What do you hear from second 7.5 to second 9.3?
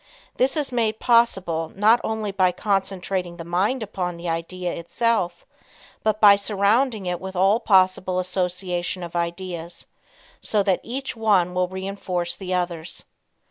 possible association of